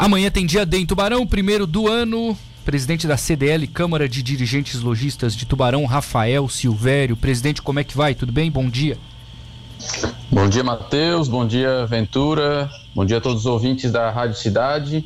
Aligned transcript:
Amanhã 0.00 0.30
tem 0.30 0.46
dia 0.46 0.64
D 0.64 0.78
em 0.78 0.86
Tubarão, 0.86 1.26
primeiro 1.26 1.66
do 1.66 1.86
ano. 1.86 2.34
Presidente 2.64 3.06
da 3.06 3.18
CDL, 3.18 3.66
Câmara 3.66 4.08
de 4.08 4.22
Dirigentes 4.22 4.80
Logistas 4.80 5.36
de 5.36 5.44
Tubarão, 5.44 5.84
Rafael 5.84 6.48
Silvério. 6.48 7.18
Presidente, 7.18 7.60
como 7.60 7.80
é 7.80 7.84
que 7.84 7.94
vai? 7.94 8.14
Tudo 8.14 8.32
bem? 8.32 8.50
Bom 8.50 8.66
dia. 8.70 8.96
Bom 10.32 10.48
dia, 10.48 10.64
Matheus. 10.64 11.28
Bom 11.28 11.46
dia, 11.46 11.84
Ventura. 11.84 12.70
Bom 12.94 13.04
dia 13.04 13.18
a 13.18 13.20
todos 13.20 13.40
os 13.40 13.46
ouvintes 13.46 13.92
da 13.92 14.10
Rádio 14.10 14.38
Cidade. 14.38 15.04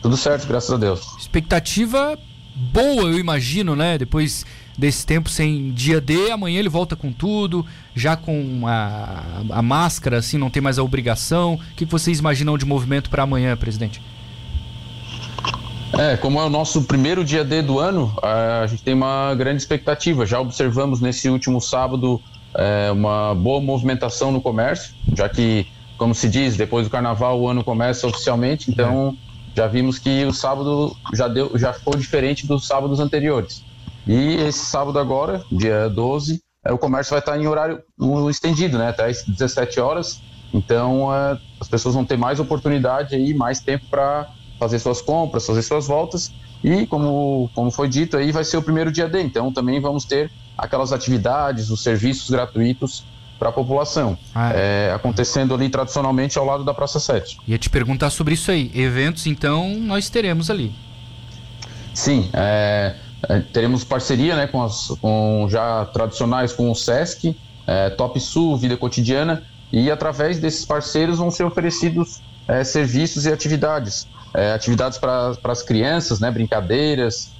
Tudo 0.00 0.16
certo, 0.16 0.46
graças 0.46 0.70
a 0.70 0.76
Deus. 0.76 1.16
Expectativa 1.18 2.16
boa, 2.54 3.10
eu 3.10 3.18
imagino, 3.18 3.74
né? 3.74 3.98
Depois 3.98 4.46
desse 4.78 5.04
tempo 5.04 5.28
sem 5.28 5.72
dia 5.72 6.00
D, 6.00 6.30
amanhã 6.30 6.60
ele 6.60 6.68
volta 6.68 6.94
com 6.94 7.10
tudo, 7.10 7.66
já 7.92 8.16
com 8.16 8.68
a, 8.68 9.42
a 9.50 9.62
máscara, 9.62 10.18
assim, 10.18 10.38
não 10.38 10.48
tem 10.48 10.62
mais 10.62 10.78
a 10.78 10.84
obrigação. 10.84 11.54
O 11.54 11.74
que 11.74 11.84
vocês 11.84 12.20
imaginam 12.20 12.56
de 12.56 12.64
movimento 12.64 13.10
para 13.10 13.24
amanhã, 13.24 13.56
presidente? 13.56 14.00
É, 15.98 16.16
como 16.16 16.40
é 16.40 16.44
o 16.44 16.48
nosso 16.48 16.84
primeiro 16.84 17.24
dia 17.24 17.44
D 17.44 17.60
do 17.60 17.80
ano, 17.80 18.16
a 18.22 18.64
gente 18.68 18.84
tem 18.84 18.94
uma 18.94 19.34
grande 19.34 19.60
expectativa. 19.60 20.24
Já 20.24 20.38
observamos 20.38 21.00
nesse 21.00 21.28
último 21.28 21.60
sábado 21.60 22.22
é, 22.54 22.88
uma 22.92 23.34
boa 23.34 23.60
movimentação 23.60 24.30
no 24.30 24.40
comércio, 24.40 24.94
já 25.12 25.28
que, 25.28 25.66
como 25.96 26.14
se 26.14 26.28
diz, 26.28 26.56
depois 26.56 26.86
do 26.86 26.90
carnaval 26.90 27.40
o 27.40 27.48
ano 27.48 27.64
começa 27.64 28.06
oficialmente, 28.06 28.70
então 28.70 29.18
já 29.56 29.66
vimos 29.66 29.98
que 29.98 30.24
o 30.24 30.32
sábado 30.32 30.96
já, 31.12 31.26
deu, 31.26 31.50
já 31.58 31.72
ficou 31.72 31.96
diferente 31.96 32.46
dos 32.46 32.64
sábados 32.64 33.00
anteriores. 33.00 33.64
E 34.06 34.36
esse 34.36 34.66
sábado 34.66 35.00
agora, 35.00 35.42
dia 35.50 35.88
12, 35.88 36.40
é, 36.64 36.72
o 36.72 36.78
comércio 36.78 37.10
vai 37.10 37.18
estar 37.18 37.36
em 37.36 37.48
horário 37.48 37.82
estendido, 38.30 38.78
né, 38.78 38.90
até 38.90 39.06
às 39.06 39.24
17 39.24 39.80
horas. 39.80 40.22
Então 40.54 41.12
é, 41.12 41.36
as 41.60 41.66
pessoas 41.66 41.96
vão 41.96 42.04
ter 42.04 42.16
mais 42.16 42.38
oportunidade 42.38 43.16
aí, 43.16 43.34
mais 43.34 43.58
tempo 43.58 43.84
para 43.90 44.28
fazer 44.58 44.78
suas 44.78 45.00
compras, 45.00 45.46
fazer 45.46 45.62
suas 45.62 45.86
voltas. 45.86 46.32
E 46.62 46.86
como, 46.86 47.50
como 47.54 47.70
foi 47.70 47.88
dito 47.88 48.16
aí, 48.16 48.32
vai 48.32 48.44
ser 48.44 48.56
o 48.56 48.62
primeiro 48.62 48.90
dia 48.90 49.08
D. 49.08 49.22
Então 49.22 49.52
também 49.52 49.80
vamos 49.80 50.04
ter 50.04 50.30
aquelas 50.56 50.92
atividades, 50.92 51.70
os 51.70 51.82
serviços 51.82 52.28
gratuitos 52.30 53.04
para 53.38 53.50
a 53.50 53.52
população, 53.52 54.18
ah, 54.34 54.52
é. 54.52 54.88
É, 54.88 54.92
acontecendo 54.92 55.54
ali 55.54 55.68
tradicionalmente 55.68 56.36
ao 56.36 56.44
lado 56.44 56.64
da 56.64 56.74
Praça 56.74 56.98
7. 56.98 57.38
Ia 57.46 57.56
te 57.56 57.70
perguntar 57.70 58.10
sobre 58.10 58.34
isso 58.34 58.50
aí. 58.50 58.70
Eventos, 58.74 59.26
então, 59.26 59.76
nós 59.76 60.10
teremos 60.10 60.50
ali. 60.50 60.74
Sim, 61.94 62.28
é, 62.32 62.96
é 63.28 63.40
teremos 63.40 63.84
parceria 63.84 64.34
né, 64.34 64.48
com, 64.48 64.60
as, 64.60 64.88
com 65.00 65.46
já 65.48 65.84
tradicionais 65.86 66.52
com 66.52 66.68
o 66.68 66.74
SESC, 66.74 67.36
é, 67.64 67.90
Top 67.90 68.18
Sul, 68.18 68.56
Vida 68.56 68.76
Cotidiana, 68.76 69.44
e 69.72 69.90
através 69.90 70.40
desses 70.40 70.64
parceiros 70.64 71.18
vão 71.18 71.30
ser 71.30 71.44
oferecidos 71.44 72.20
é, 72.48 72.64
serviços 72.64 73.26
e 73.26 73.32
atividades. 73.32 74.08
atividades 74.54 74.98
para 74.98 75.36
as 75.44 75.62
crianças, 75.62 76.20
né, 76.20 76.30
brincadeiras, 76.30 77.32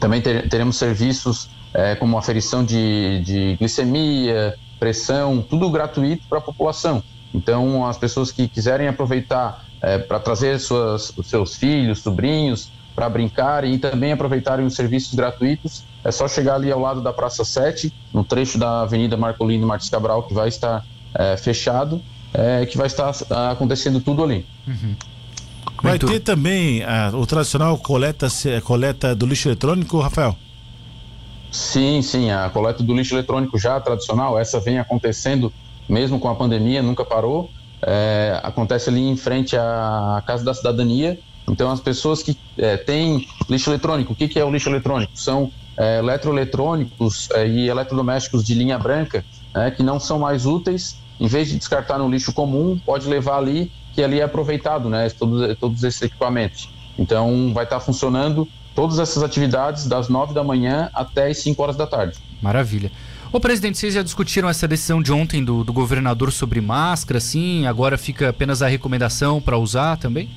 também 0.00 0.20
ter, 0.20 0.48
teremos 0.48 0.76
serviços 0.76 1.48
é, 1.72 1.94
como 1.94 2.18
aferição 2.18 2.64
de, 2.64 3.20
de 3.24 3.56
glicemia, 3.56 4.54
pressão, 4.78 5.40
tudo 5.40 5.70
gratuito 5.70 6.26
para 6.28 6.38
a 6.38 6.40
população. 6.40 7.02
Então, 7.32 7.86
as 7.86 7.96
pessoas 7.96 8.30
que 8.30 8.48
quiserem 8.48 8.88
aproveitar 8.88 9.64
é, 9.80 9.98
para 9.98 10.18
trazer 10.18 10.58
suas, 10.58 11.16
os 11.16 11.28
seus 11.28 11.54
filhos, 11.56 12.00
sobrinhos, 12.00 12.70
para 12.94 13.08
brincarem 13.08 13.74
e 13.74 13.78
também 13.78 14.12
aproveitarem 14.12 14.66
os 14.66 14.74
serviços 14.74 15.14
gratuitos, 15.14 15.84
é 16.04 16.10
só 16.10 16.28
chegar 16.28 16.56
ali 16.56 16.70
ao 16.70 16.78
lado 16.78 17.00
da 17.00 17.12
Praça 17.12 17.44
7, 17.44 17.92
no 18.12 18.22
trecho 18.22 18.58
da 18.58 18.82
Avenida 18.82 19.16
Marcolino 19.16 19.66
Martins 19.66 19.88
Cabral, 19.88 20.24
que 20.24 20.34
vai 20.34 20.48
estar 20.48 20.84
é, 21.14 21.36
fechado, 21.36 22.02
é, 22.32 22.66
que 22.66 22.76
vai 22.76 22.86
estar 22.86 23.10
acontecendo 23.50 24.00
tudo 24.00 24.24
ali. 24.24 24.46
Uhum. 24.66 24.94
Vai 25.82 25.98
ter 25.98 26.20
também 26.20 26.82
a, 26.84 27.10
o 27.12 27.26
tradicional 27.26 27.76
coleta, 27.76 28.28
coleta 28.62 29.14
do 29.14 29.26
lixo 29.26 29.48
eletrônico, 29.48 30.00
Rafael? 30.00 30.36
Sim, 31.50 32.00
sim, 32.02 32.30
a 32.30 32.48
coleta 32.48 32.82
do 32.82 32.94
lixo 32.94 33.14
eletrônico 33.14 33.58
já 33.58 33.78
tradicional, 33.80 34.38
essa 34.38 34.58
vem 34.60 34.78
acontecendo 34.78 35.52
mesmo 35.88 36.18
com 36.18 36.28
a 36.28 36.34
pandemia, 36.34 36.82
nunca 36.82 37.04
parou. 37.04 37.50
É, 37.82 38.40
acontece 38.42 38.88
ali 38.88 39.00
em 39.00 39.16
frente 39.16 39.56
à 39.56 40.22
Casa 40.26 40.44
da 40.44 40.54
Cidadania. 40.54 41.18
Então, 41.48 41.70
as 41.70 41.80
pessoas 41.80 42.22
que 42.22 42.38
é, 42.56 42.76
têm 42.76 43.26
lixo 43.50 43.68
eletrônico, 43.68 44.12
o 44.12 44.16
que, 44.16 44.28
que 44.28 44.38
é 44.38 44.44
o 44.44 44.50
lixo 44.50 44.70
eletrônico? 44.70 45.12
São 45.14 45.50
é, 45.76 45.98
eletroeletrônicos 45.98 47.28
é, 47.32 47.46
e 47.46 47.68
eletrodomésticos 47.68 48.44
de 48.44 48.54
linha 48.54 48.78
branca 48.78 49.24
né, 49.54 49.70
que 49.70 49.82
não 49.82 49.98
são 49.98 50.18
mais 50.18 50.46
úteis. 50.46 51.00
Em 51.20 51.26
vez 51.26 51.48
de 51.48 51.56
descartar 51.56 51.98
no 51.98 52.08
lixo 52.08 52.32
comum, 52.32 52.78
pode 52.84 53.08
levar 53.08 53.36
ali, 53.36 53.70
que 53.94 54.02
ali 54.02 54.20
é 54.20 54.24
aproveitado, 54.24 54.88
né, 54.88 55.08
todos, 55.10 55.56
todos 55.58 55.84
esses 55.84 56.02
equipamentos. 56.02 56.68
Então, 56.98 57.52
vai 57.54 57.64
estar 57.64 57.80
funcionando 57.80 58.48
todas 58.74 58.98
essas 58.98 59.22
atividades 59.22 59.86
das 59.86 60.08
9 60.08 60.34
da 60.34 60.42
manhã 60.42 60.90
até 60.94 61.28
as 61.28 61.38
5 61.38 61.62
horas 61.62 61.76
da 61.76 61.86
tarde. 61.86 62.18
Maravilha. 62.40 62.90
Ô 63.32 63.40
presidente, 63.40 63.78
vocês 63.78 63.94
já 63.94 64.02
discutiram 64.02 64.48
essa 64.48 64.68
decisão 64.68 65.00
de 65.00 65.10
ontem 65.12 65.42
do, 65.42 65.64
do 65.64 65.72
governador 65.72 66.32
sobre 66.32 66.60
máscara, 66.60 67.18
sim? 67.18 67.66
Agora 67.66 67.96
fica 67.96 68.28
apenas 68.28 68.60
a 68.60 68.68
recomendação 68.68 69.40
para 69.40 69.56
usar 69.56 69.96
também? 69.96 70.28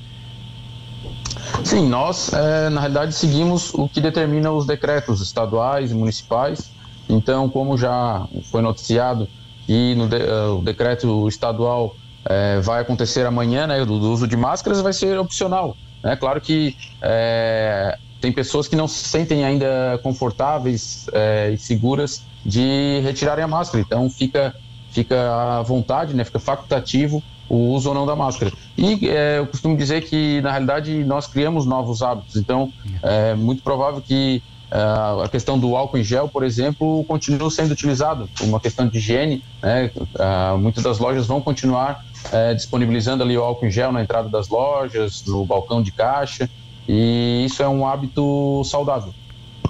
Sim, 1.64 1.88
nós, 1.88 2.32
é, 2.32 2.68
na 2.70 2.80
realidade, 2.80 3.14
seguimos 3.14 3.72
o 3.74 3.88
que 3.88 4.00
determina 4.00 4.50
os 4.50 4.66
decretos 4.66 5.20
estaduais 5.20 5.90
e 5.90 5.94
municipais. 5.94 6.70
Então, 7.08 7.48
como 7.48 7.76
já 7.76 8.26
foi 8.50 8.62
noticiado 8.62 9.28
que 9.66 9.94
no 9.94 10.08
de, 10.08 10.16
uh, 10.16 10.58
o 10.58 10.62
decreto 10.62 11.28
estadual 11.28 11.96
é, 12.24 12.60
vai 12.60 12.80
acontecer 12.80 13.26
amanhã, 13.26 13.66
né, 13.66 13.84
do, 13.84 13.98
do, 13.98 14.12
uso 14.12 14.26
de 14.26 14.36
máscaras, 14.36 14.80
vai 14.80 14.92
ser 14.92 15.18
opcional. 15.18 15.76
Né? 16.02 16.16
Claro 16.16 16.40
que 16.40 16.76
é, 17.02 17.98
tem 18.20 18.32
pessoas 18.32 18.68
que 18.68 18.76
não 18.76 18.88
se 18.88 19.08
sentem 19.08 19.44
ainda 19.44 19.98
confortáveis 20.02 21.06
é, 21.12 21.50
e 21.50 21.58
seguras 21.58 22.24
de 22.44 23.00
retirarem 23.02 23.44
a 23.44 23.48
máscara. 23.48 23.82
Então 23.84 24.08
fica, 24.10 24.54
fica 24.90 25.58
à 25.58 25.62
vontade, 25.62 26.14
né? 26.14 26.24
fica 26.24 26.38
facultativo 26.38 27.22
o 27.48 27.56
uso 27.72 27.88
ou 27.88 27.94
não 27.94 28.06
da 28.06 28.16
máscara. 28.16 28.52
E 28.76 29.08
é, 29.08 29.38
eu 29.38 29.46
costumo 29.46 29.76
dizer 29.76 30.02
que, 30.02 30.40
na 30.40 30.50
realidade, 30.50 31.04
nós 31.04 31.26
criamos 31.26 31.66
novos 31.66 32.02
hábitos. 32.02 32.36
Então, 32.36 32.72
é 33.02 33.34
muito 33.34 33.62
provável 33.62 34.00
que 34.00 34.42
é, 34.70 35.24
a 35.24 35.28
questão 35.28 35.58
do 35.58 35.76
álcool 35.76 35.98
em 35.98 36.04
gel, 36.04 36.28
por 36.28 36.42
exemplo, 36.42 37.04
continue 37.04 37.50
sendo 37.50 37.72
utilizado 37.72 38.28
por 38.36 38.46
uma 38.46 38.58
questão 38.58 38.88
de 38.88 38.98
higiene. 38.98 39.42
Né? 39.62 39.90
É, 40.18 40.56
muitas 40.56 40.82
das 40.82 40.98
lojas 40.98 41.26
vão 41.26 41.40
continuar 41.40 42.04
é, 42.32 42.54
disponibilizando 42.54 43.22
ali 43.22 43.36
o 43.38 43.42
álcool 43.42 43.66
em 43.66 43.70
gel 43.70 43.92
na 43.92 44.02
entrada 44.02 44.28
das 44.28 44.48
lojas, 44.48 45.24
no 45.24 45.44
balcão 45.44 45.82
de 45.82 45.92
caixa. 45.92 46.50
E 46.88 47.44
isso 47.44 47.62
é 47.62 47.68
um 47.68 47.86
hábito 47.86 48.62
saudável. 48.64 49.14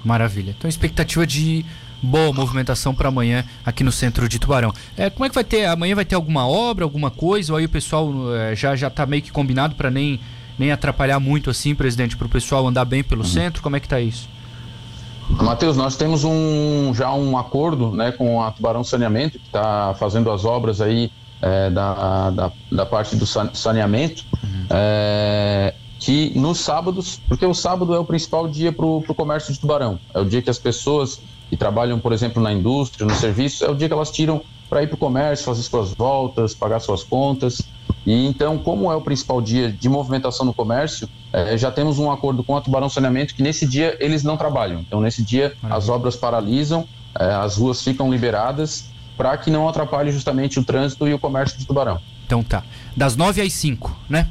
Maravilha. 0.04 0.54
Então, 0.56 0.68
expectativa 0.68 1.26
de 1.26 1.64
boa 2.02 2.32
movimentação 2.32 2.94
para 2.94 3.08
amanhã 3.08 3.44
aqui 3.64 3.82
no 3.82 3.92
centro 3.92 4.28
de 4.28 4.38
Tubarão. 4.38 4.72
É, 4.96 5.10
como 5.10 5.24
é 5.24 5.28
que 5.28 5.34
vai 5.34 5.44
ter? 5.44 5.66
Amanhã 5.66 5.94
vai 5.94 6.04
ter 6.04 6.14
alguma 6.14 6.46
obra, 6.46 6.84
alguma 6.84 7.10
coisa? 7.10 7.52
Ou 7.52 7.58
aí 7.58 7.64
o 7.64 7.68
pessoal 7.68 8.12
é, 8.34 8.54
já 8.54 8.76
já 8.76 8.88
está 8.88 9.06
meio 9.06 9.22
que 9.22 9.32
combinado 9.32 9.74
para 9.74 9.90
nem 9.90 10.20
nem 10.58 10.72
atrapalhar 10.72 11.20
muito 11.20 11.50
assim, 11.50 11.74
presidente, 11.74 12.16
para 12.16 12.26
o 12.26 12.30
pessoal 12.30 12.66
andar 12.66 12.84
bem 12.84 13.04
pelo 13.04 13.22
uhum. 13.22 13.28
centro? 13.28 13.62
Como 13.62 13.76
é 13.76 13.80
que 13.80 13.86
está 13.86 14.00
isso? 14.00 14.28
Matheus, 15.28 15.76
nós 15.76 15.96
temos 15.96 16.24
um 16.24 16.94
já 16.94 17.12
um 17.12 17.36
acordo 17.36 17.90
né, 17.90 18.12
com 18.12 18.40
a 18.40 18.50
Tubarão 18.50 18.84
Saneamento, 18.84 19.38
que 19.38 19.46
está 19.46 19.94
fazendo 19.98 20.30
as 20.30 20.44
obras 20.44 20.80
aí 20.80 21.10
é, 21.42 21.68
da, 21.68 22.30
da, 22.30 22.52
da, 22.70 22.86
parte 22.86 23.16
do 23.16 23.26
saneamento. 23.26 24.24
Uhum. 24.42 24.66
É, 24.70 25.74
que 25.98 26.38
nos 26.38 26.58
sábados, 26.58 27.20
porque 27.28 27.44
o 27.44 27.54
sábado 27.54 27.94
é 27.94 27.98
o 27.98 28.04
principal 28.04 28.46
dia 28.46 28.70
para 28.70 28.86
o 28.86 29.02
comércio 29.02 29.52
de 29.52 29.58
tubarão, 29.58 29.98
é 30.14 30.20
o 30.20 30.24
dia 30.24 30.42
que 30.42 30.50
as 30.50 30.58
pessoas 30.58 31.20
que 31.48 31.56
trabalham, 31.56 31.98
por 31.98 32.12
exemplo, 32.12 32.42
na 32.42 32.52
indústria, 32.52 33.06
no 33.06 33.14
serviço, 33.14 33.64
é 33.64 33.70
o 33.70 33.74
dia 33.74 33.88
que 33.88 33.94
elas 33.94 34.10
tiram 34.10 34.42
para 34.68 34.82
ir 34.82 34.88
para 34.88 34.96
o 34.96 34.98
comércio, 34.98 35.44
fazer 35.44 35.62
suas 35.62 35.92
voltas, 35.94 36.54
pagar 36.54 36.80
suas 36.80 37.04
contas. 37.04 37.62
E 38.04 38.26
então, 38.26 38.58
como 38.58 38.90
é 38.90 38.96
o 38.96 39.00
principal 39.00 39.40
dia 39.40 39.70
de 39.70 39.88
movimentação 39.88 40.44
no 40.44 40.52
comércio, 40.52 41.08
é, 41.32 41.56
já 41.56 41.70
temos 41.70 41.98
um 41.98 42.10
acordo 42.10 42.42
com 42.42 42.56
a 42.56 42.60
Tubarão 42.60 42.88
Saneamento 42.88 43.34
que 43.34 43.42
nesse 43.42 43.66
dia 43.66 43.96
eles 44.00 44.22
não 44.22 44.36
trabalham. 44.36 44.80
Então, 44.80 45.00
nesse 45.00 45.22
dia 45.22 45.54
as 45.62 45.88
obras 45.88 46.16
paralisam, 46.16 46.86
é, 47.18 47.26
as 47.26 47.56
ruas 47.56 47.82
ficam 47.82 48.10
liberadas 48.10 48.90
para 49.16 49.36
que 49.36 49.50
não 49.50 49.68
atrapalhe 49.68 50.10
justamente 50.12 50.58
o 50.58 50.64
trânsito 50.64 51.06
e 51.08 51.14
o 51.14 51.18
comércio 51.18 51.58
de 51.58 51.66
Tubarão. 51.66 52.00
Então 52.26 52.42
tá. 52.42 52.64
Das 52.96 53.16
nove 53.16 53.40
às 53.40 53.52
cinco, 53.52 53.96
né? 54.08 54.28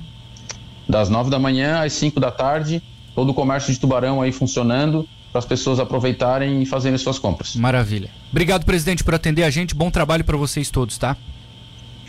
das 0.88 1.10
9 1.10 1.30
da 1.30 1.40
manhã 1.40 1.84
às 1.84 1.94
5 1.94 2.20
da 2.20 2.32
tarde, 2.32 2.82
todo 3.14 3.30
o 3.30 3.34
comércio 3.34 3.74
de 3.74 3.80
tubarão 3.80 4.22
aí 4.22 4.32
funcionando 4.32 5.08
para 5.36 5.40
as 5.40 5.46
pessoas 5.46 5.82
aproveitarem 5.82 6.62
e 6.62 6.66
fazerem 6.66 6.98
suas 6.98 7.20
compras. 7.20 7.58
Maravilha. 7.58 8.10
Obrigado, 8.32 8.64
presidente, 8.64 9.04
por 9.04 9.14
atender 9.14 9.44
a 9.44 9.50
gente. 9.50 9.76
Bom 9.76 9.92
trabalho 9.92 10.24
para 10.24 10.38
vocês 10.38 10.70
todos, 10.70 10.98
tá? 10.98 11.18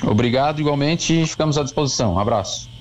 Obrigado, 0.05 0.61
igualmente, 0.61 1.23
e 1.23 1.27
ficamos 1.27 1.59
à 1.59 1.65
disposição. 1.65 2.15
Um 2.15 2.19
abraço. 2.21 2.69